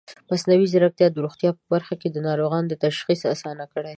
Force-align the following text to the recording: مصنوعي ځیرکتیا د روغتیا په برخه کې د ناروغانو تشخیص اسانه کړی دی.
مصنوعي 0.29 0.65
ځیرکتیا 0.71 1.07
د 1.11 1.17
روغتیا 1.25 1.49
په 1.57 1.63
برخه 1.73 1.95
کې 2.01 2.09
د 2.11 2.17
ناروغانو 2.27 2.79
تشخیص 2.85 3.21
اسانه 3.33 3.65
کړی 3.71 3.83
دی. 3.89 3.89